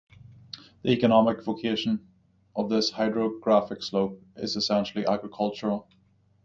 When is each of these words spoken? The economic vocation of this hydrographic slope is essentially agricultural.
The 0.81 0.89
economic 0.89 1.43
vocation 1.43 2.07
of 2.55 2.71
this 2.71 2.89
hydrographic 2.89 3.83
slope 3.83 4.19
is 4.35 4.55
essentially 4.55 5.05
agricultural. 5.05 5.87